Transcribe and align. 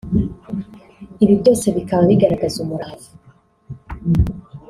Ibi 1.23 1.33
byose 1.41 1.65
bikaba 1.75 2.03
bigaragaza 2.11 2.57
umurava 2.63 3.09